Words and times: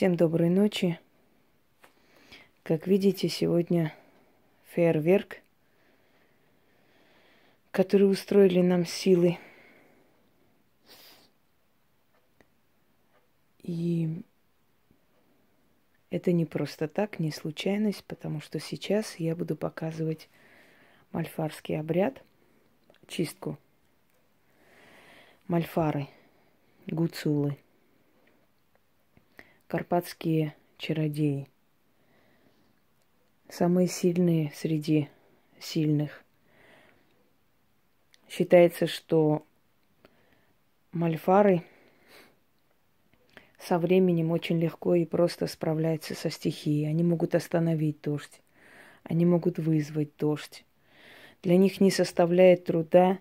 Всем 0.00 0.16
доброй 0.16 0.48
ночи. 0.48 0.98
Как 2.62 2.86
видите, 2.86 3.28
сегодня 3.28 3.94
фейерверк, 4.70 5.42
который 7.70 8.10
устроили 8.10 8.62
нам 8.62 8.86
силы. 8.86 9.36
И 13.62 14.22
это 16.08 16.32
не 16.32 16.46
просто 16.46 16.88
так, 16.88 17.18
не 17.18 17.30
случайность, 17.30 18.02
потому 18.04 18.40
что 18.40 18.58
сейчас 18.58 19.16
я 19.16 19.36
буду 19.36 19.54
показывать 19.54 20.30
мальфарский 21.12 21.78
обряд, 21.78 22.22
чистку 23.06 23.58
мальфары, 25.46 26.08
гуцулы– 26.86 27.58
карпатские 29.70 30.56
чародеи. 30.78 31.46
Самые 33.48 33.86
сильные 33.86 34.50
среди 34.52 35.08
сильных. 35.60 36.24
Считается, 38.28 38.88
что 38.88 39.46
мальфары 40.90 41.62
со 43.60 43.78
временем 43.78 44.32
очень 44.32 44.58
легко 44.58 44.96
и 44.96 45.04
просто 45.04 45.46
справляются 45.46 46.16
со 46.16 46.30
стихией. 46.30 46.90
Они 46.90 47.04
могут 47.04 47.36
остановить 47.36 48.00
дождь, 48.00 48.42
они 49.04 49.24
могут 49.24 49.60
вызвать 49.60 50.16
дождь. 50.16 50.64
Для 51.44 51.56
них 51.56 51.80
не 51.80 51.92
составляет 51.92 52.64
труда 52.64 53.20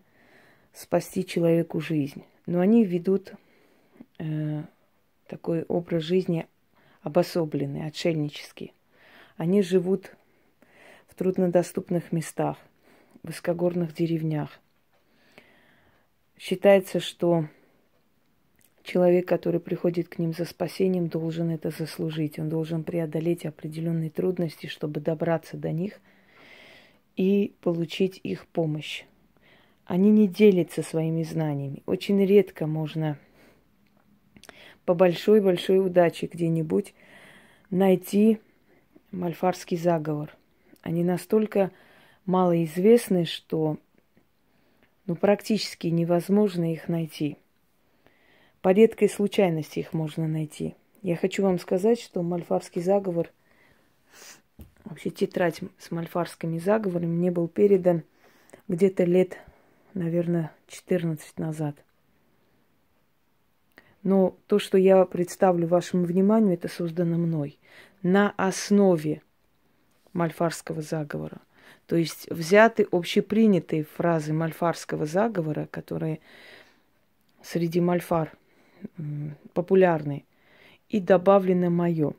спасти 0.74 1.24
человеку 1.24 1.80
жизнь. 1.80 2.24
Но 2.48 2.60
они 2.60 2.84
ведут 2.84 3.34
э, 4.18 4.64
такой 5.30 5.64
образ 5.64 6.04
жизни 6.04 6.48
обособленный, 7.02 7.86
отшельнический. 7.86 8.74
Они 9.38 9.62
живут 9.62 10.12
в 11.08 11.16
труднодоступных 11.16 12.12
местах, 12.12 12.58
в 13.24 13.28
высокогорных 13.28 13.94
деревнях. 13.94 14.60
Считается, 16.38 17.00
что 17.00 17.46
человек, 18.84 19.28
который 19.28 19.60
приходит 19.60 20.10
к 20.10 20.20
ним 20.20 20.34
за 20.34 20.46
спасением, 20.46 21.08
должен 21.08 21.50
это 21.52 21.70
заслужить. 21.70 22.40
Он 22.40 22.50
должен 22.50 22.84
преодолеть 22.84 23.46
определенные 23.46 24.10
трудности, 24.10 24.68
чтобы 24.68 25.00
добраться 25.00 25.58
до 25.58 25.72
них 25.72 26.00
и 27.16 27.54
получить 27.62 28.20
их 28.24 28.48
помощь. 28.48 29.04
Они 29.86 30.10
не 30.12 30.28
делятся 30.28 30.84
своими 30.84 31.24
знаниями. 31.24 31.84
Очень 31.86 32.24
редко 32.26 32.68
можно 32.68 33.18
по 34.90 34.96
большой-большой 34.96 35.86
удаче 35.86 36.26
где-нибудь 36.26 36.96
найти 37.70 38.40
мальфарский 39.12 39.78
заговор. 39.78 40.36
Они 40.82 41.04
настолько 41.04 41.70
малоизвестны, 42.26 43.26
что 43.26 43.78
ну, 45.06 45.16
практически 45.16 45.86
невозможно 45.86 46.74
их 46.74 46.88
найти. 46.88 47.38
По 48.62 48.70
редкой 48.70 49.10
случайности 49.10 49.78
их 49.78 49.94
можно 49.94 50.28
найти. 50.28 50.74
Я 51.04 51.16
хочу 51.16 51.44
вам 51.44 51.60
сказать, 51.60 52.02
что 52.02 52.24
мальфарский 52.24 52.82
заговор, 52.82 53.32
вообще 54.86 55.12
тетрадь 55.12 55.60
с 55.78 55.92
мальфарскими 55.92 56.58
заговорами 56.58 57.12
мне 57.12 57.30
был 57.30 57.48
передан 57.48 58.02
где-то 58.68 59.04
лет, 59.04 59.38
наверное, 59.94 60.52
14 60.68 61.38
назад– 61.38 61.76
но 64.04 64.38
то, 64.48 64.60
что 64.60 64.78
я 64.78 65.06
представлю 65.06 65.68
вашему 65.68 66.06
вниманию, 66.06 66.54
это 66.54 66.68
создано 66.68 67.18
мной 67.18 67.60
на 68.02 68.34
основе 68.38 69.22
мальфарского 70.14 70.82
заговора. 70.82 71.40
То 71.86 71.96
есть 71.96 72.30
взяты 72.30 72.88
общепринятые 72.92 73.84
фразы 73.84 74.32
мальфарского 74.32 75.06
заговора, 75.06 75.68
которые 75.70 76.20
среди 77.42 77.82
мальфар 77.82 78.32
популярны, 79.54 80.26
и 80.88 81.00
добавлено 81.00 81.70
мое. 81.70 82.14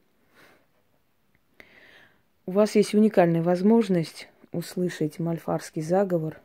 У 2.47 2.53
вас 2.53 2.75
есть 2.75 2.95
уникальная 2.95 3.43
возможность 3.43 4.29
услышать 4.53 5.19
мальфарский 5.19 5.83
заговор 5.83 6.41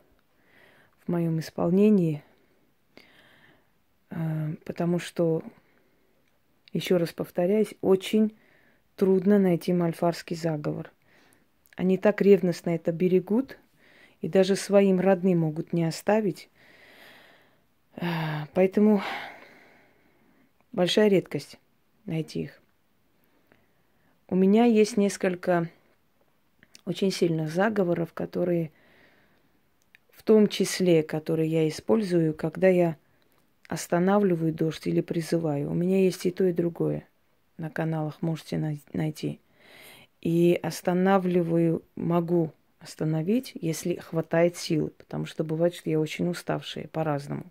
в 1.04 1.08
моем 1.10 1.38
исполнении– 1.40 2.24
потому 4.64 4.98
что, 4.98 5.42
еще 6.72 6.96
раз 6.96 7.12
повторяюсь, 7.12 7.74
очень 7.80 8.36
трудно 8.96 9.38
найти 9.38 9.72
мальфарский 9.72 10.36
заговор. 10.36 10.90
Они 11.76 11.98
так 11.98 12.22
ревностно 12.22 12.70
это 12.70 12.92
берегут, 12.92 13.58
и 14.22 14.28
даже 14.28 14.56
своим 14.56 14.98
родным 15.00 15.40
могут 15.40 15.72
не 15.72 15.84
оставить. 15.84 16.48
Э, 17.96 18.46
поэтому 18.54 19.02
большая 20.72 21.08
редкость 21.08 21.58
найти 22.06 22.44
их. 22.44 22.62
У 24.28 24.34
меня 24.34 24.64
есть 24.64 24.96
несколько 24.96 25.70
очень 26.86 27.10
сильных 27.10 27.50
заговоров, 27.50 28.12
которые 28.14 28.72
в 30.10 30.22
том 30.22 30.48
числе, 30.48 31.02
которые 31.02 31.48
я 31.48 31.68
использую, 31.68 32.34
когда 32.34 32.68
я 32.68 32.96
останавливаю 33.68 34.52
дождь 34.52 34.86
или 34.86 35.00
призываю. 35.00 35.70
У 35.70 35.74
меня 35.74 36.02
есть 36.02 36.26
и 36.26 36.30
то, 36.30 36.44
и 36.44 36.52
другое. 36.52 37.06
На 37.58 37.70
каналах 37.70 38.22
можете 38.22 38.80
найти. 38.92 39.40
И 40.22 40.58
останавливаю, 40.62 41.82
могу 41.94 42.52
остановить, 42.80 43.52
если 43.54 43.94
хватает 43.96 44.56
сил, 44.56 44.92
потому 44.98 45.26
что 45.26 45.44
бывает, 45.44 45.74
что 45.74 45.90
я 45.90 45.98
очень 45.98 46.28
уставшая 46.28 46.88
по-разному. 46.88 47.44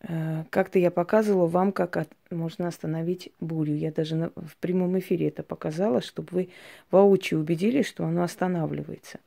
Э, 0.00 0.44
как-то 0.50 0.78
я 0.78 0.90
показывала 0.90 1.46
вам, 1.46 1.72
как 1.72 1.96
от, 1.96 2.08
можно 2.30 2.68
остановить 2.68 3.32
бурю. 3.40 3.74
Я 3.74 3.92
даже 3.92 4.16
на, 4.16 4.30
в 4.30 4.56
прямом 4.60 4.98
эфире 4.98 5.28
это 5.28 5.42
показала, 5.42 6.00
чтобы 6.02 6.28
вы 6.30 6.48
воочию 6.90 7.40
убедились, 7.40 7.86
что 7.86 8.04
оно 8.04 8.22
останавливается. 8.22 9.18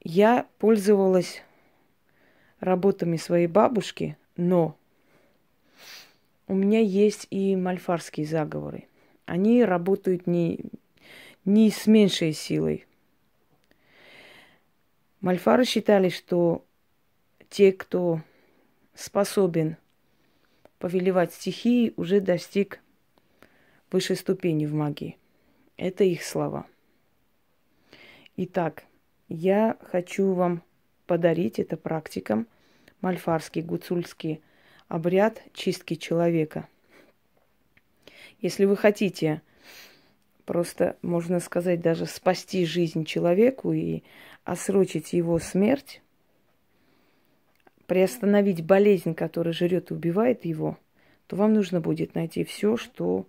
Я 0.00 0.46
пользовалась 0.58 1.42
работами 2.64 3.16
своей 3.16 3.46
бабушки, 3.46 4.16
но 4.36 4.76
у 6.46 6.54
меня 6.54 6.80
есть 6.80 7.26
и 7.30 7.54
мальфарские 7.56 8.26
заговоры. 8.26 8.88
Они 9.26 9.64
работают 9.64 10.26
не, 10.26 10.60
не 11.44 11.70
с 11.70 11.86
меньшей 11.86 12.32
силой. 12.32 12.86
Мальфары 15.20 15.64
считали, 15.64 16.08
что 16.08 16.64
те, 17.48 17.72
кто 17.72 18.20
способен 18.94 19.76
повелевать 20.78 21.32
стихией, 21.32 21.94
уже 21.96 22.20
достиг 22.20 22.80
высшей 23.90 24.16
ступени 24.16 24.66
в 24.66 24.74
магии. 24.74 25.16
Это 25.76 26.04
их 26.04 26.22
слова. 26.24 26.66
Итак, 28.36 28.84
я 29.28 29.78
хочу 29.80 30.32
вам 30.32 30.62
подарить 31.06 31.58
это 31.58 31.76
практикам 31.76 32.46
мальфарский, 33.04 33.60
гуцульский 33.60 34.40
обряд 34.88 35.42
чистки 35.52 35.94
человека. 35.94 36.68
Если 38.40 38.64
вы 38.64 38.76
хотите 38.76 39.42
просто, 40.46 40.96
можно 41.02 41.38
сказать, 41.40 41.80
даже 41.80 42.06
спасти 42.06 42.64
жизнь 42.64 43.04
человеку 43.04 43.72
и 43.72 44.02
осрочить 44.44 45.12
его 45.12 45.38
смерть, 45.38 46.00
приостановить 47.86 48.64
болезнь, 48.64 49.14
которая 49.14 49.52
жрет 49.52 49.90
и 49.90 49.94
убивает 49.94 50.46
его, 50.46 50.78
то 51.26 51.36
вам 51.36 51.52
нужно 51.52 51.80
будет 51.80 52.14
найти 52.14 52.42
все, 52.44 52.78
что 52.78 53.26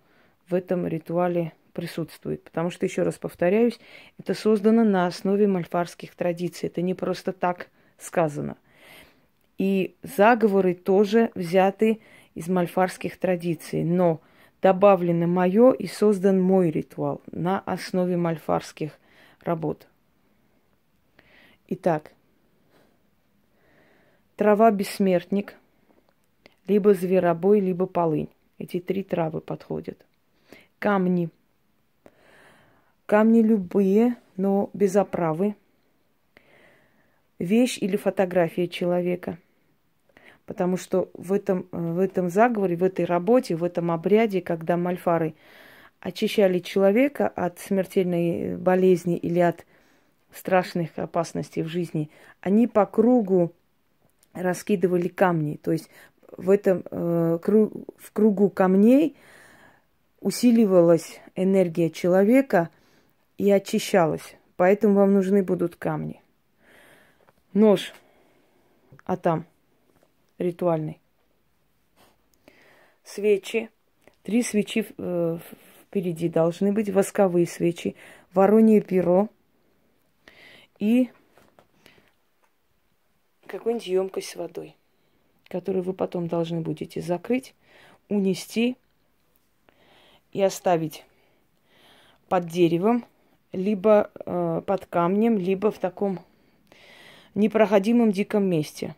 в 0.47 0.53
этом 0.53 0.87
ритуале 0.87 1.51
присутствует. 1.73 2.43
Потому 2.43 2.69
что, 2.69 2.85
еще 2.85 3.03
раз 3.03 3.17
повторяюсь, 3.17 3.77
это 4.17 4.33
создано 4.33 4.85
на 4.85 5.05
основе 5.07 5.47
мальфарских 5.47 6.15
традиций. 6.15 6.67
Это 6.67 6.81
не 6.81 6.93
просто 6.93 7.33
так 7.33 7.69
сказано. 7.97 8.57
И 9.57 9.95
заговоры 10.03 10.73
тоже 10.73 11.31
взяты 11.33 12.01
из 12.33 12.49
мальфарских 12.49 13.17
традиций, 13.17 13.83
но 13.83 14.19
добавлено 14.61 15.27
мое 15.27 15.71
и 15.71 15.87
создан 15.87 16.41
мой 16.41 16.71
ритуал 16.71 17.21
на 17.31 17.59
основе 17.61 18.17
мальфарских 18.17 18.99
работ. 19.41 19.87
Итак, 21.67 22.11
трава 24.35 24.71
бессмертник, 24.71 25.55
либо 26.67 26.93
зверобой, 26.93 27.59
либо 27.59 27.85
полынь. 27.85 28.29
Эти 28.57 28.79
три 28.79 29.03
травы 29.03 29.41
подходят. 29.41 30.05
Камни. 30.79 31.29
Камни 33.05 33.41
любые, 33.41 34.15
но 34.35 34.69
без 34.73 34.95
оправы. 34.95 35.55
Вещь 37.39 37.77
или 37.79 37.97
фотография 37.97 38.67
человека– 38.67 39.37
Потому 40.45 40.77
что 40.77 41.09
в 41.13 41.33
этом, 41.33 41.67
э, 41.71 41.77
в 41.77 41.99
этом 41.99 42.29
заговоре, 42.29 42.75
в 42.75 42.83
этой 42.83 43.05
работе, 43.05 43.55
в 43.55 43.63
этом 43.63 43.91
обряде, 43.91 44.41
когда 44.41 44.77
мальфары 44.77 45.33
очищали 45.99 46.59
человека 46.59 47.27
от 47.27 47.59
смертельной 47.59 48.57
болезни 48.57 49.17
или 49.17 49.39
от 49.39 49.65
страшных 50.31 50.89
опасностей 50.97 51.63
в 51.63 51.67
жизни, 51.67 52.11
они 52.41 52.67
по 52.67 52.85
кругу 52.85 53.53
раскидывали 54.33 55.07
камни. 55.07 55.55
То 55.55 55.71
есть 55.71 55.89
в 56.37 56.49
этом 56.49 56.83
э, 56.91 57.39
кру, 57.41 57.71
в 57.97 58.11
кругу 58.11 58.49
камней 58.49 59.15
усиливалась 60.19 61.21
энергия 61.35 61.89
человека 61.89 62.69
и 63.37 63.49
очищалась. 63.49 64.35
Поэтому 64.57 64.95
вам 64.95 65.13
нужны 65.13 65.41
будут 65.43 65.75
камни. 65.75 66.21
Нож. 67.53 67.93
А 69.05 69.17
там 69.17 69.45
ритуальный. 70.37 70.99
Свечи. 73.03 73.69
Три 74.23 74.41
свечи 74.41 74.85
э, 74.97 75.37
впереди 75.83 76.29
должны 76.29 76.71
быть. 76.71 76.89
Восковые 76.89 77.45
свечи. 77.45 77.95
Воронье 78.33 78.81
перо. 78.81 79.29
И 80.79 81.09
какую-нибудь 83.47 83.87
емкость 83.87 84.29
с 84.29 84.35
водой, 84.35 84.75
которую 85.47 85.83
вы 85.83 85.93
потом 85.93 86.27
должны 86.27 86.61
будете 86.61 87.01
закрыть, 87.01 87.53
унести 88.09 88.75
и 90.33 90.41
оставить 90.41 91.05
под 92.27 92.47
деревом, 92.47 93.05
либо 93.51 94.11
э, 94.25 94.61
под 94.65 94.85
камнем, 94.87 95.37
либо 95.37 95.71
в 95.71 95.77
таком 95.77 96.19
непроходимом 97.35 98.11
диком 98.11 98.43
месте. 98.45 98.95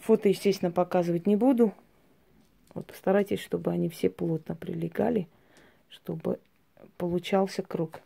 Фото, 0.00 0.28
естественно, 0.28 0.70
показывать 0.70 1.26
не 1.26 1.36
буду. 1.36 1.74
Вот 2.74 2.86
постарайтесь, 2.86 3.40
чтобы 3.40 3.70
они 3.70 3.88
все 3.88 4.08
плотно 4.08 4.54
прилегали, 4.54 5.28
чтобы 5.88 6.40
получался 6.96 7.62
круг. 7.62 8.00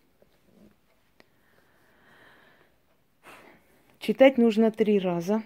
Читать 3.98 4.38
нужно 4.38 4.70
три 4.70 4.98
раза. 4.98 5.42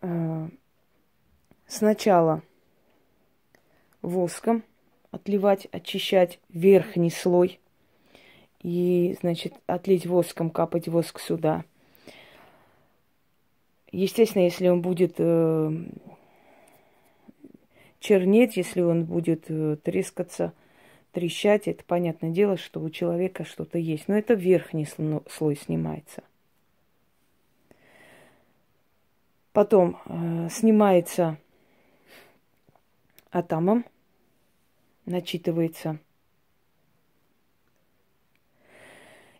Э, 0.00 0.48
сначала 1.66 2.42
воском 4.02 4.64
отливать, 5.10 5.66
очищать 5.70 6.40
верхний 6.48 7.10
слой. 7.10 7.60
И, 8.60 9.16
значит, 9.20 9.54
отлить 9.66 10.06
воском, 10.06 10.50
капать 10.50 10.88
воск 10.88 11.20
сюда. 11.20 11.64
Естественно, 13.90 14.42
если 14.42 14.68
он 14.68 14.82
будет 14.82 15.14
э, 15.18 15.72
чернеть, 18.00 18.56
если 18.56 18.80
он 18.80 19.04
будет 19.04 19.44
э, 19.48 19.76
трескаться– 19.82 20.52
трещать, 21.12 21.66
это 21.66 21.82
понятное 21.84 22.30
дело, 22.30 22.56
что 22.56 22.80
у 22.80 22.90
человека 22.90 23.44
что-то 23.44 23.78
есть. 23.78 24.08
Но 24.08 24.16
это 24.16 24.34
верхний 24.34 24.86
слой 24.86 25.56
снимается. 25.56 26.22
Потом 29.52 29.98
э, 30.04 30.48
снимается 30.50 31.38
атомом, 33.32 33.84
начитывается. 35.06 35.98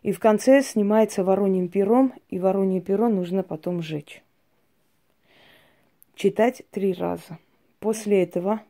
И 0.01 0.11
в 0.11 0.19
конце 0.19 0.61
снимается 0.63 1.23
вороньим 1.23 1.69
пером, 1.69 2.13
и 2.29 2.39
воронье 2.39 2.81
перо 2.81 3.07
нужно 3.07 3.43
потом 3.43 3.81
сжечь. 3.81 4.21
Читать 6.21 6.63
три 6.71 6.91
раза. 6.91 7.39
После 7.79 8.23
этого 8.23 8.61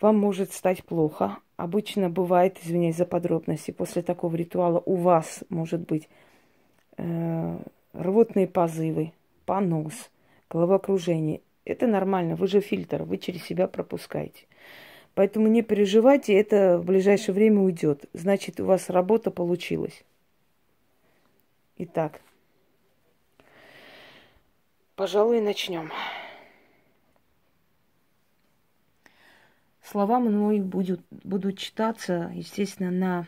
вам 0.00 0.16
может 0.18 0.52
стать 0.52 0.84
плохо, 0.84 1.38
Обычно 1.56 2.08
бывает, 2.08 2.58
извиняюсь 2.62 2.96
за 2.96 3.04
подробности, 3.04 3.72
после 3.72 4.02
такого 4.02 4.36
ритуала 4.36 4.80
у 4.86 4.94
вас 4.94 5.42
может 5.48 5.80
быть 5.80 6.08
э, 6.96 7.58
рвотные 7.92 8.46
позывы, 8.46 9.12
понос, 9.46 10.10
головокружение. 10.48 11.40
Это 11.64 11.88
нормально, 11.88 12.36
вы 12.36 12.46
же 12.46 12.60
фильтр, 12.60 13.02
вы 13.02 13.18
через 13.18 13.44
себя 13.44 13.66
пропускаете. 13.66 14.46
Поэтому 15.14 15.48
не 15.48 15.62
переживайте, 15.62 16.32
это 16.32 16.78
в 16.78 16.86
ближайшее 16.86 17.34
время 17.34 17.60
уйдет. 17.60 18.06
Значит, 18.14 18.60
у 18.60 18.64
вас 18.64 18.88
работа 18.88 19.30
получилась. 19.30 20.04
Итак, 21.76 22.22
пожалуй, 24.94 25.42
начнем. 25.42 25.90
Слова 29.90 30.20
мной 30.20 30.60
будут, 30.60 31.00
будут 31.10 31.58
читаться, 31.58 32.30
естественно, 32.32 32.92
на, 32.92 33.26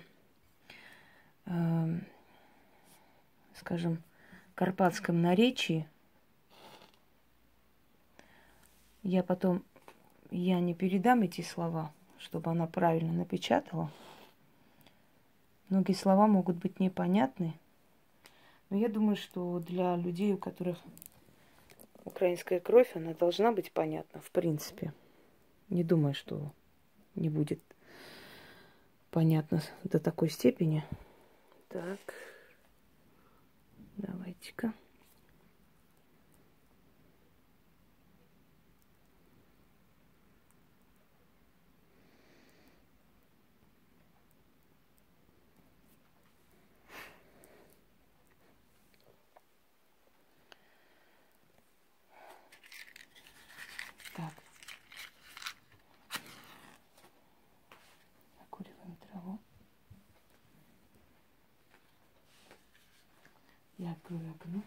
э, 1.46 1.98
скажем, 3.56 4.00
карпатском 4.54 5.20
наречии. 5.20 5.88
Я 9.02 9.24
потом, 9.24 9.64
я 10.30 10.60
не 10.60 10.72
передам 10.72 11.22
эти 11.22 11.40
слова, 11.40 11.92
чтобы 12.18 12.52
она 12.52 12.68
правильно 12.68 13.12
напечатала. 13.12 13.90
Многие 15.68 15.94
слова 15.94 16.28
могут 16.28 16.58
быть 16.58 16.78
непонятны, 16.78 17.54
но 18.70 18.76
я 18.76 18.88
думаю, 18.88 19.16
что 19.16 19.58
для 19.58 19.96
людей, 19.96 20.32
у 20.32 20.38
которых 20.38 20.78
украинская 22.04 22.60
кровь, 22.60 22.94
она 22.94 23.14
должна 23.14 23.50
быть 23.50 23.72
понятна, 23.72 24.20
в 24.20 24.30
принципе. 24.30 24.92
Не 25.72 25.84
думаю, 25.84 26.12
что 26.12 26.52
не 27.14 27.30
будет 27.30 27.62
понятно 29.10 29.62
до 29.84 30.00
такой 30.00 30.28
степени. 30.28 30.84
Так, 31.70 31.98
давайте-ка. 33.96 34.74
Открою 64.02 64.30
окно. 64.32 64.62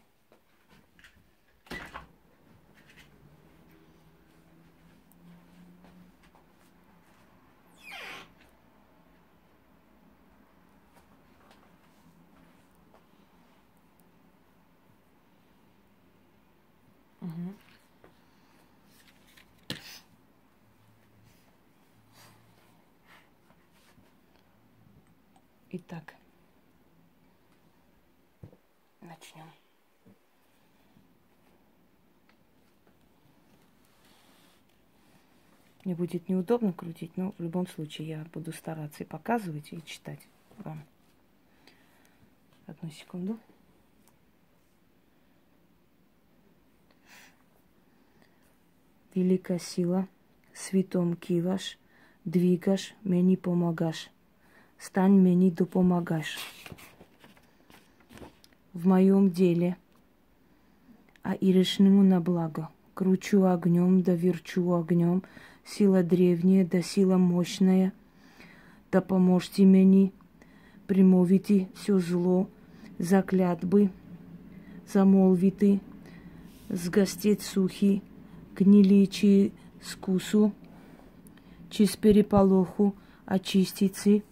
Угу. 17.21 17.55
Итак, 25.71 26.15
начнем. 29.01 29.49
Мне 35.85 35.95
будет 35.95 36.27
неудобно 36.27 36.73
крутить, 36.73 37.15
но 37.15 37.33
в 37.37 37.41
любом 37.41 37.67
случае 37.67 38.07
я 38.07 38.25
буду 38.33 38.51
стараться 38.51 39.03
и 39.03 39.05
показывать, 39.05 39.71
и 39.71 39.81
читать 39.85 40.19
вам. 40.57 40.83
Одну 42.65 42.89
секунду. 42.89 43.39
Великая 49.13 49.59
сила, 49.59 50.07
святом 50.53 51.15
киваш, 51.15 51.77
двигаш, 52.25 52.93
мені 53.03 53.35
помогаш. 53.35 54.09
Стань 54.77 55.23
мені 55.23 55.51
допомагаш 55.51 56.37
в 58.75 58.87
моем 58.87 59.29
деле, 59.29 59.77
а 61.23 61.33
и 61.33 61.65
на 61.79 62.19
благо. 62.19 62.69
Кручу 62.93 63.45
огнем, 63.45 64.03
да 64.03 64.13
верчу 64.13 64.71
огнем, 64.71 65.23
сила 65.64 66.02
древняя, 66.02 66.64
да 66.66 66.82
сила 66.82 67.16
мощная, 67.16 67.92
да 68.92 69.00
поможете 69.00 69.64
мне 69.64 70.12
примовите 70.86 71.68
все 71.74 71.98
зло, 71.98 72.48
заклятбы, 72.98 73.90
замолвити, 74.88 75.80
згастеть 76.70 77.42
сухі, 77.42 78.02
гнили 78.56 79.06
чи 79.06 79.50
скусу, 79.80 80.52
чи 81.68 81.86
з 81.86 81.96
переполоху 81.96 82.92
очистицы, 83.26 84.22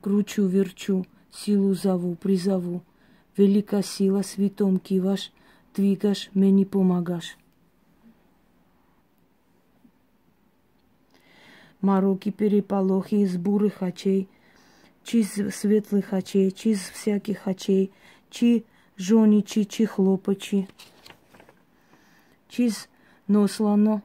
кручу, 0.00 0.48
верчу, 0.48 1.04
силу 1.30 1.74
зову, 1.74 2.14
призову, 2.14 2.82
велика 3.36 3.82
сила, 3.82 4.22
світом 4.22 4.78
киваш, 4.78 5.32
двигаш, 5.76 6.30
мені 6.34 6.64
помагаш. 6.64 7.36
Мороки, 11.81 12.31
переполохи 12.31 13.15
из 13.15 13.37
бурых 13.37 13.83
очей, 13.83 14.27
чи 15.03 15.23
светлых 15.23 16.13
очей, 16.13 16.51
чи 16.51 16.73
всяких 16.73 17.47
очей, 17.47 17.91
чи 18.29 18.63
жоничі, 18.97 19.65
чи 19.65 19.85
хлопачі, 19.85 20.67
чи 22.49 22.71
нослано, 23.27 24.01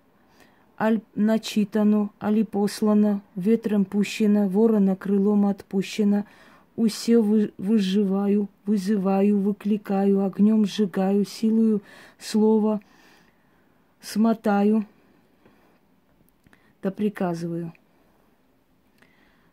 аль 0.77 0.99
начитано, 1.15 2.11
али 2.19 2.45
послано, 2.45 3.21
ветром 3.37 3.85
пущено, 3.85 4.49
ворона 4.49 4.97
крылом 4.97 5.47
отпущено, 5.47 6.25
усе 6.77 7.19
вы, 7.19 7.53
выживаю, 7.59 8.49
вызываю, 8.67 9.39
выкликаю, 9.41 10.25
огнем 10.25 10.67
сжигаю, 10.67 11.25
силою 11.25 11.83
слова 12.19 12.81
смотаю, 14.01 14.85
да 16.82 16.92
приказываю. 16.92 17.74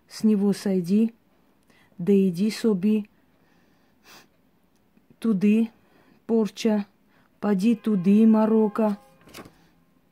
С 0.08 0.24
него 0.24 0.52
сойди, 0.52 1.14
да 1.98 2.12
иди 2.12 2.50
соби, 2.50 3.08
туди, 5.18 5.70
порча, 6.26 6.86
поди 7.40 7.74
туди, 7.74 8.26
Марокко, 8.26 8.98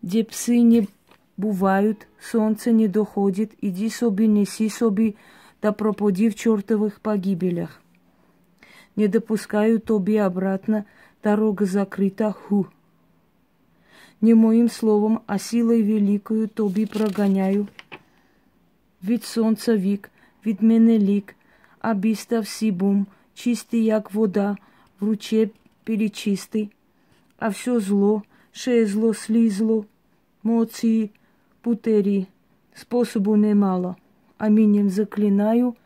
где 0.02 0.24
псы 0.24 0.60
не 0.60 0.88
бувають, 1.36 2.06
сонце 2.20 2.72
не 2.72 2.88
доходит, 2.88 3.56
иди 3.60 3.90
собі, 3.90 4.28
неси 4.28 4.70
собі, 4.70 5.16
да 5.62 5.72
пропади 5.72 6.28
в 6.28 6.34
чертовых 6.34 7.00
погибелях. 7.00 7.80
Не 8.96 9.08
допускаю 9.08 9.78
тобі 9.78 10.18
обратно, 10.18 10.84
дорога 11.22 11.64
закрыта, 11.64 12.32
ху. 12.32 12.66
Не 14.20 14.34
моим 14.34 14.68
словом, 14.68 15.20
а 15.26 15.38
силой 15.38 15.82
великою 15.82 16.48
тобі 16.48 16.86
прогоняю. 16.86 17.68
Від 19.04 19.24
сонця 19.24 19.76
вік, 19.76 20.10
від 20.46 20.62
мене 20.62 20.98
лік, 20.98 21.36
а 21.80 21.94
біста 21.94 22.40
всі 22.40 22.70
бум, 22.70 23.06
чистий, 23.34 23.84
як 23.84 24.14
вода, 24.14 24.56
в 25.00 25.06
руче 25.06 25.48
перечистий, 25.84 26.70
а 27.38 27.48
все 27.48 27.80
зло, 27.80 28.22
шезло, 28.52 29.14
слізло, 29.14 29.84
моції, 30.42 31.10
путері, 31.60 32.26
способу 32.74 33.36
немало. 33.36 33.96
Аминем 34.38 34.90
заклинаю, 34.90 35.76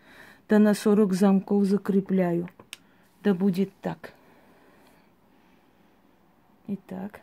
да 0.48 0.58
на 0.58 0.74
сорок 0.74 1.12
замков 1.12 1.64
закрепляю. 1.64 2.48
Да 3.22 3.34
будет 3.34 3.70
так. 3.80 4.12
Итак. 6.68 7.20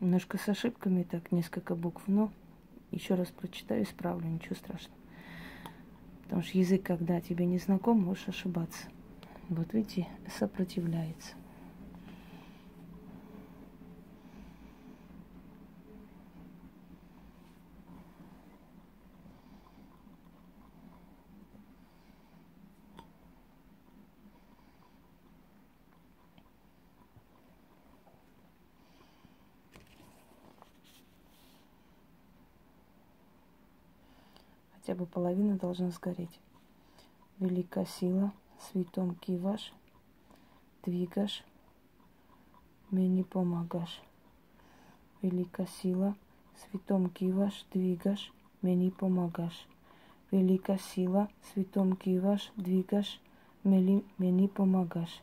Немножко 0.00 0.38
с 0.38 0.48
ошибками, 0.48 1.02
так, 1.02 1.30
несколько 1.30 1.74
букв, 1.74 2.04
но 2.06 2.32
еще 2.90 3.14
раз 3.14 3.28
прочитаю, 3.28 3.84
исправлю, 3.84 4.26
ничего 4.28 4.54
страшного. 4.54 4.98
Потому 6.22 6.42
что 6.42 6.58
язык, 6.58 6.82
когда 6.82 7.20
тебе 7.20 7.44
не 7.44 7.58
знаком, 7.58 8.00
можешь 8.00 8.28
ошибаться. 8.28 8.88
Вот 9.48 9.74
видите, 9.74 10.08
сопротивляется. 10.38 11.34
бы 34.99 35.05
половина 35.05 35.55
должна 35.57 35.91
сгореть. 35.91 36.39
Велика 37.39 37.85
сила, 37.85 38.31
світом 38.59 39.15
киваш, 39.15 39.73
двигаш, 40.85 41.43
мені 42.91 43.23
помагаш. 43.23 44.01
Велика 45.21 45.65
сила, 45.65 46.15
світом 46.55 47.09
киваш, 47.09 47.65
двигаш, 47.73 48.31
мені 48.61 48.89
помагаш. 48.89 49.67
Велика 50.31 50.77
сила, 50.77 51.27
світом 51.53 51.95
киваш, 51.95 52.51
двигаш, 52.57 53.19
мені, 53.63 54.03
мені 54.17 54.47
помагаш. 54.47 55.21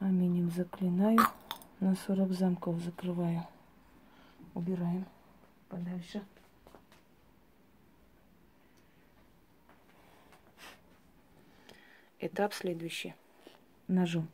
Аминем 0.00 0.50
заклинаю, 0.50 1.18
на 1.80 1.94
40 1.94 2.32
замков 2.32 2.80
закрываю. 2.80 3.42
Убираем 4.54 5.04
подальше. 5.74 6.22
Этап 12.20 12.52
следующий. 12.52 13.14
Ножом. 13.88 14.28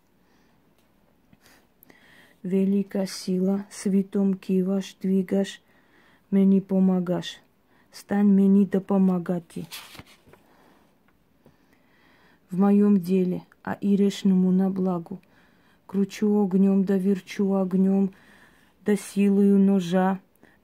Велика 2.42 3.06
сила, 3.06 3.64
світом 3.70 4.34
киваш, 4.34 4.96
двигаш, 5.02 5.62
мені 6.30 6.60
помагаш. 6.60 7.38
Стань 7.92 8.34
мені 8.34 8.66
да 8.66 8.80
помогати. 8.80 9.66
В 12.50 12.58
моем 12.58 13.00
деле, 13.00 13.40
а 13.62 13.76
ирешному 13.80 14.52
на 14.52 14.70
благу. 14.70 15.18
Кручу 15.86 16.34
огнем, 16.34 16.84
да 16.84 16.98
верчу 16.98 17.52
огнем, 17.52 18.10
да 18.84 18.96
силою 18.96 19.58
ножа, 19.58 20.18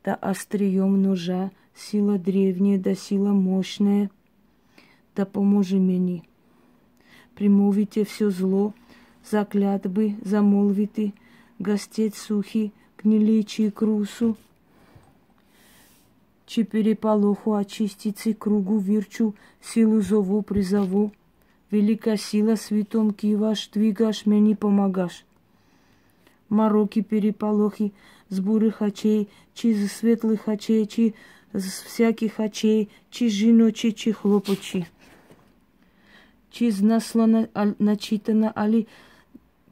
да 0.06 0.14
острием 0.14 1.02
ножа, 1.02 1.50
сила 1.74 2.18
древняя, 2.18 2.78
да 2.78 2.94
сила 2.94 3.32
мощная, 3.32 4.10
да 5.16 5.24
поможи 5.24 5.76
мені. 5.76 6.22
Примовите 7.34 8.02
все 8.02 8.30
зло, 8.30 8.72
заклятби, 9.30 10.14
замолвити, 10.24 11.12
гостеть 11.58 12.14
сухи, 12.14 12.72
гниличи 13.02 13.70
крусу, 13.70 14.36
чи 16.46 16.64
переполоху 16.64 17.54
очистицы 17.54 18.34
кругу 18.34 18.78
вирчу, 18.78 19.34
силу 19.60 20.02
зову 20.02 20.42
призову, 20.42 21.12
велика 21.70 22.16
сила 22.16 22.56
світом 22.56 23.12
киваш, 23.12 23.70
двигаш, 23.74 24.26
мені 24.26 24.54
помагаш. 24.54 25.24
Мороки, 26.50 27.02
переполохи, 27.02 27.92
з 28.30 28.38
бурих 28.38 28.82
очей, 28.82 29.28
чи 29.54 29.74
з 29.74 29.92
світлих 29.92 30.48
очей, 30.48 30.86
чи 30.86 31.14
з 31.54 31.82
всяких 31.82 32.40
очей, 32.40 32.88
чи 33.10 33.28
жіночі, 33.28 33.92
чи 33.92 34.12
хлопочі. 34.12 34.86
Чи 36.50 36.70
з 36.70 36.82
наслана, 36.82 37.48
начитана, 37.78 38.52
али 38.54 38.86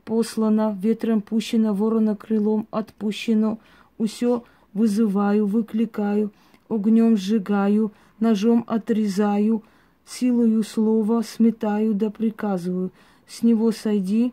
послана, 0.04 0.70
ветром 0.70 1.20
пущена, 1.20 1.72
ворона 1.72 2.16
крылом 2.16 2.66
отпущено, 2.70 3.58
усё 3.99 4.42
вызываю, 4.75 5.46
выкликаю, 5.46 6.30
огнем 6.68 7.16
сжигаю, 7.16 7.92
ножом 8.18 8.64
отрезаю, 8.66 9.62
силою 10.06 10.62
слова 10.62 11.22
сметаю 11.22 11.94
да 11.94 12.10
приказываю. 12.10 12.90
С 13.26 13.42
него 13.42 13.72
сойди, 13.72 14.32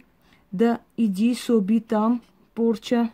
да 0.51 0.79
иди 0.97 1.35
соби 1.35 1.79
там, 1.79 2.21
порча, 2.53 3.11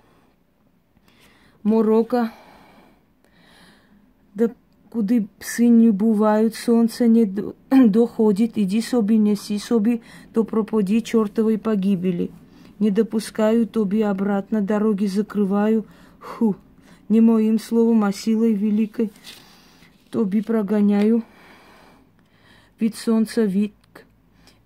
морока, 1.64 2.32
да 4.36 4.50
куди 4.90 5.26
пси 5.40 5.70
не 5.70 5.92
бувають, 5.92 6.56
сонце 6.56 7.08
не 7.08 7.26
доходит, 7.72 8.58
иди 8.58 8.82
собі, 8.82 9.20
неси 9.20 9.60
собі, 9.60 10.02
то 10.32 10.46
пропади 10.46 11.02
чертовой 11.02 11.58
погибели. 11.58 12.30
Не 12.80 12.92
допускаю 12.92 13.66
тобі 13.66 14.04
обратно, 14.04 14.62
дороги 14.62 15.08
закрываю, 15.08 15.84
ху, 16.20 16.56
не 17.10 17.22
моим 17.22 17.60
словом, 17.60 18.04
а 18.04 18.12
силой 18.12 18.56
великой 18.56 19.10
тобі 20.10 20.42
прогоняю. 20.42 21.22
Від 22.82 22.96
сонця 22.96 23.48
вік, 23.48 23.74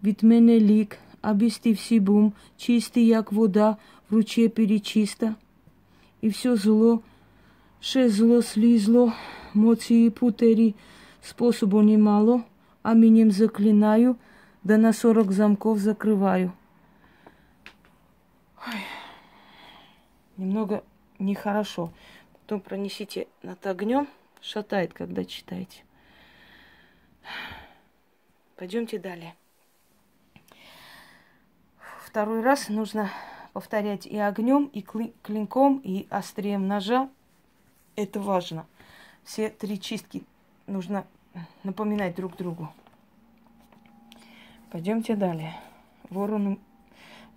від 0.03 0.23
мене 0.23 0.59
лік, 0.59 0.97
а 1.21 1.33
без 1.33 1.57
ти 1.57 1.71
всі 1.71 1.99
бум, 1.99 2.33
чистий, 2.57 3.05
як 3.05 3.31
вода, 3.31 3.77
в 4.09 4.15
руче 4.15 4.49
перечиста. 4.49 5.35
и 6.22 6.30
все 6.30 6.56
зло, 6.56 7.02
ше 7.80 8.08
зло 8.08 8.40
слизло, 8.40 9.12
моции 9.52 10.08
путери, 10.08 10.74
способу 11.20 11.82
немало, 11.82 12.44
а 12.82 12.94
минем 12.94 13.30
заклинаю, 13.30 14.16
да 14.62 14.78
на 14.78 14.92
сорок 14.92 15.32
замков 15.32 15.78
закрываю. 15.78 16.54
Ой. 18.66 18.80
Немного 20.36 20.84
нехорошо. 21.18 21.92
Потом 22.32 22.60
пронесите 22.60 23.26
над 23.42 23.66
огнем, 23.66 24.08
шатает, 24.40 24.94
когда 24.94 25.24
читаете. 25.24 25.82
Пойдемте 28.56 28.98
далее. 28.98 29.34
Второй 32.04 32.42
раз 32.42 32.68
нужно 32.68 33.10
повторять 33.52 34.06
и 34.06 34.18
огнем, 34.18 34.66
и 34.66 34.82
клинком, 34.82 35.78
и 35.84 36.06
острием 36.10 36.66
ножа. 36.66 37.08
Это 37.96 38.20
важно. 38.20 38.66
Все 39.24 39.50
три 39.50 39.80
чистки 39.80 40.24
нужно 40.66 41.06
напоминать 41.62 42.14
друг 42.16 42.36
другу. 42.36 42.72
Пойдемте 44.70 45.16
далее. 45.16 45.54
Вороном, 46.08 46.58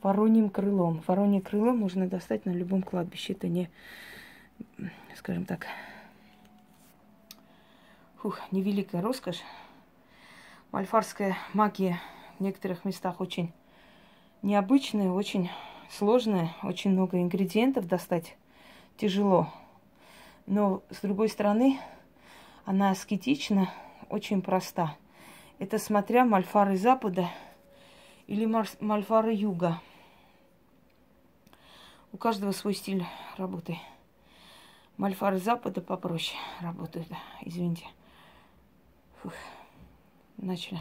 вороньим 0.02 0.50
крылом. 0.50 1.04
Воронье 1.06 1.42
крыло 1.42 1.74
можно 1.74 2.08
достать 2.08 2.46
на 2.46 2.52
любом 2.52 2.82
кладбище. 2.82 3.34
Это 3.34 3.48
не, 3.48 3.70
скажем 5.16 5.46
так, 5.46 5.68
фух, 8.18 8.40
невеликая 8.52 9.02
роскошь. 9.02 9.42
Мальфарская 10.72 11.38
магия 11.54 12.00
в 12.38 12.44
некоторых 12.44 12.86
местах 12.86 13.22
очень 13.22 13.52
необычная, 14.42 15.10
очень 15.10 15.50
сложная, 15.98 16.54
очень 16.62 16.92
много 16.92 17.22
ингредиентов 17.22 17.88
достать 17.88 18.36
тяжело. 18.98 19.52
Но, 20.46 20.84
с 20.90 21.00
другой 21.02 21.30
стороны, 21.30 21.80
она 22.66 22.92
аскетична, 22.92 23.70
очень 24.10 24.42
проста. 24.42 24.98
Это 25.58 25.80
смотря 25.80 26.26
мальфары 26.26 26.78
Запада 26.78 27.30
или 28.28 28.46
мальфары 28.46 29.34
Юга. 29.34 29.82
У 32.12 32.18
каждого 32.18 32.52
свой 32.52 32.74
стиль 32.74 33.06
работы. 33.38 33.78
Мальфары 34.98 35.38
Запада 35.38 35.82
попроще 35.82 36.38
работают, 36.62 37.08
извините. 37.42 37.86
Фух. 39.22 39.34
Начали. 40.38 40.80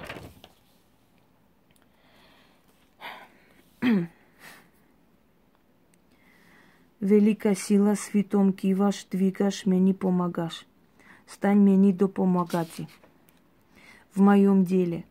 Велика 7.04 7.54
сила 7.54 7.96
святом 7.96 8.54
киваш, 8.54 9.06
двигаш, 9.10 9.66
мне 9.66 9.92
помогаш. 9.92 10.64
Стань 11.26 11.58
мне 11.58 11.92
допомагати 11.92 12.88
в 14.14 14.22
моем 14.22 14.64
деле, 14.64 15.04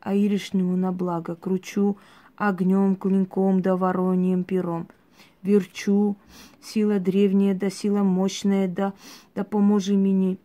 а 0.00 0.14
иришнему 0.14 0.78
на 0.78 0.92
благо 0.92 1.34
кручу 1.34 1.98
огнем, 2.36 2.96
клинком 2.96 3.60
да 3.60 3.76
вороньем 3.76 4.44
пером. 4.44 4.88
Верчу, 5.42 6.16
сила 6.62 6.98
древняя 6.98 7.54
да 7.54 7.68
сила 7.68 8.02
мощная 8.02 8.66
да, 8.66 8.94
да 9.34 9.44
поможи 9.44 9.98
мне 9.98 10.38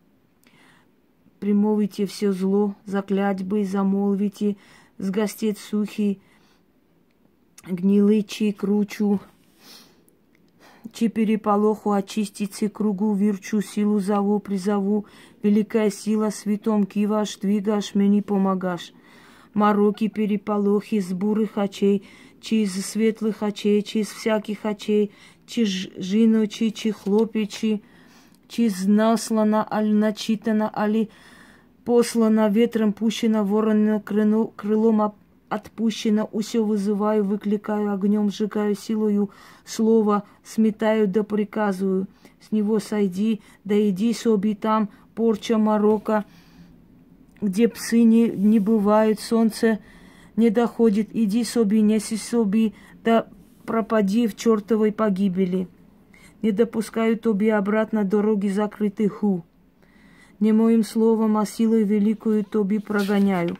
примовите 1.39 2.05
все 2.05 2.33
зло, 2.33 2.75
заклятьбы 2.85 3.63
замолвите, 3.63 4.57
сгостет 4.97 5.57
сухий, 5.57 6.19
гнилый 7.65 8.23
чей 8.23 8.51
кручу, 8.51 9.21
чи 10.95 11.09
переполоху 11.09 11.91
очистицы 11.91 12.69
кругу, 12.69 13.13
вирчу 13.13 13.61
силу 13.61 13.99
зову, 13.99 14.39
призову, 14.39 15.05
великая 15.43 15.91
сила 15.91 16.29
святом 16.29 16.85
киваш, 16.85 17.37
двигаш, 17.37 17.95
мне 17.95 18.21
помогаш. 18.21 18.93
Мороки, 19.53 20.07
переполохи, 20.07 21.01
сбурых 21.01 21.57
очей, 21.57 22.03
чи 22.39 22.63
из 22.63 22.73
светлых 22.85 23.43
очей, 23.43 23.81
чи 23.81 23.99
из 23.99 24.07
всяких 24.07 24.65
очей, 24.65 25.11
чи 25.45 25.65
жиночи, 25.65 26.69
чи 26.69 26.91
хлопичи, 26.91 27.81
чи 28.47 28.71
наслана, 28.87 29.67
али 29.69 29.91
начитана, 29.91 30.71
али 30.73 31.09
послана 31.83 32.47
ветром, 32.47 32.93
пущена 32.93 33.43
ворона 33.43 33.99
крыло, 33.99 34.47
крылом 34.55 35.01
отпущена, 35.49 36.25
усе 36.25 36.61
вызываю, 36.61 37.23
выкликаю 37.23 37.93
огнем, 37.93 38.29
сжигаю 38.29 38.75
силою 38.75 39.29
слова, 39.65 40.23
сметаю 40.43 41.07
да 41.07 41.23
приказываю. 41.23 42.07
С 42.41 42.51
него 42.51 42.79
сойди, 42.79 43.41
да 43.63 43.89
иди 43.89 44.13
соби 44.13 44.53
там, 44.53 44.89
порча 45.15 45.57
морока, 45.57 46.25
где 47.41 47.67
псы 47.67 48.03
не, 48.03 48.29
не 48.29 48.59
бывают, 48.59 49.19
солнце 49.19 49.79
не 50.35 50.49
доходит, 50.49 51.09
иди 51.13 51.43
соби, 51.43 51.81
неси 51.81 52.17
соби, 52.17 52.73
да 53.03 53.27
пропади 53.65 54.27
в 54.27 54.35
чертовой 54.35 54.91
погибели. 54.91 55.67
Не 56.41 56.51
допускаю 56.51 57.17
тоби 57.17 57.49
обратно 57.49 58.03
дороги 58.03 58.47
закрытых 58.47 59.13
ху 59.13 59.43
не 60.39 60.51
моим 60.51 60.83
словом, 60.83 61.37
а 61.37 61.45
силой 61.45 61.83
великою 61.83 62.43
тобі 62.43 62.79
прогоняю 62.79 63.57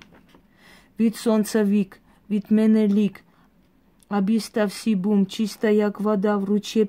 Від 0.99 1.17
сонця 1.17 1.65
вік, 1.65 2.01
від 2.31 2.45
мене 2.51 2.89
лік, 2.89 3.25
обістав 4.09 4.69
всі 4.69 4.95
бум, 4.95 5.27
чиста, 5.27 5.69
як 5.69 6.01
вода 6.01 6.37
в 6.37 6.45
руче 6.45 6.85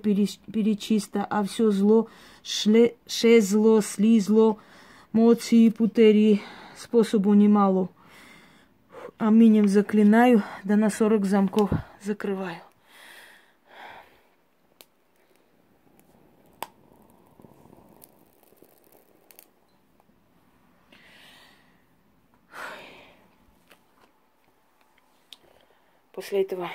перечиста, 0.54 1.28
а 1.30 1.42
все 1.42 1.72
зло, 1.72 2.08
шле, 2.44 2.92
ше 3.08 3.42
зло, 3.42 3.82
слізло, 3.82 4.56
моці 5.14 5.70
путері, 5.70 6.40
способу 6.76 7.36
немало. 7.36 7.90
Аминем 9.18 9.68
заклинаю, 9.68 10.42
да 10.64 10.76
на 10.76 10.90
сорок 10.90 11.26
замков 11.26 11.70
закрываю. 12.04 12.65
После 26.17 26.41
этого 26.41 26.71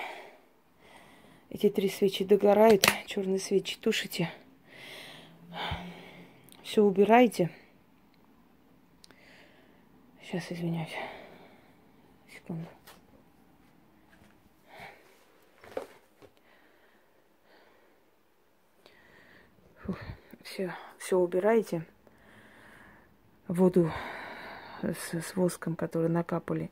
эти 1.50 1.72
три 1.72 1.90
свечи 1.90 2.24
догорают, 2.24 2.86
черные 3.08 3.40
свечи 3.40 3.76
тушите, 3.80 4.32
все 6.62 6.84
убираете. 6.84 7.50
Сейчас 10.22 10.52
извиняюсь. 10.52 10.96
Секунду. 12.32 12.68
все, 20.44 20.76
все 21.00 21.18
убираете. 21.18 21.84
Воду 23.48 23.92
с, 24.84 25.16
с 25.20 25.36
воском, 25.36 25.76
который 25.76 26.10
накапали, 26.10 26.70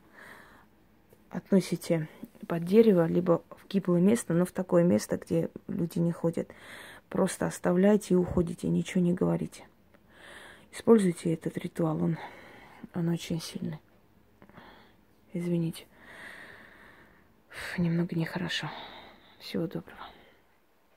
относите 1.32 2.08
под 2.50 2.66
дерево, 2.66 3.06
либо 3.06 3.44
в 3.52 3.68
гиблое 3.68 4.02
место, 4.02 4.34
но 4.34 4.44
в 4.44 4.52
такое 4.52 4.84
место, 4.84 5.18
где 5.18 5.52
люди 5.68 6.00
не 6.00 6.12
ходят. 6.12 6.50
Просто 7.08 7.46
оставляйте 7.46 8.16
и 8.16 8.18
уходите, 8.18 8.68
ничего 8.68 9.04
не 9.04 9.14
говорите. 9.14 9.68
Используйте 10.72 11.32
этот 11.32 11.60
ритуал, 11.60 12.04
он, 12.04 12.18
он 12.96 13.08
очень 13.10 13.40
сильный. 13.40 13.80
Извините. 15.32 15.86
Немного 17.78 18.16
нехорошо. 18.16 18.68
Всего 19.40 19.68
доброго. 19.68 20.19